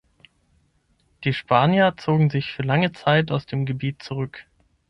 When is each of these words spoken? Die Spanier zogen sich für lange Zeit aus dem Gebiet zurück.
Die 1.23 1.31
Spanier 1.33 1.93
zogen 1.95 2.31
sich 2.31 2.51
für 2.53 2.63
lange 2.63 2.91
Zeit 2.91 3.29
aus 3.29 3.45
dem 3.45 3.67
Gebiet 3.67 4.01
zurück. 4.01 4.45